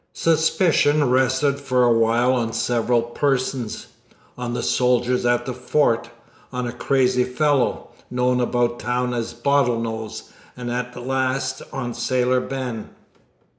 Suspicion 0.13 1.11
rested 1.11 1.59
for 1.59 1.83
a 1.83 1.93
while 1.93 2.33
on 2.33 2.53
several 2.53 3.03
persons 3.03 3.85
on 4.35 4.55
the 4.55 4.63
soldiers 4.63 5.27
at 5.27 5.45
the 5.45 5.53
fort; 5.53 6.09
on 6.51 6.65
a 6.65 6.71
crazy 6.73 7.23
fellow, 7.23 7.89
known 8.09 8.41
about 8.41 8.79
town 8.79 9.13
as 9.13 9.33
"Bottle 9.35 9.79
Nose"; 9.79 10.33
and 10.57 10.71
at 10.71 10.97
last 11.05 11.61
on 11.71 11.93
Sailor 11.93 12.39
Ben. 12.41 12.89